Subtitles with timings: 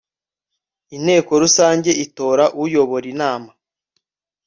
[0.95, 3.51] inteko rusange itora uyobora inama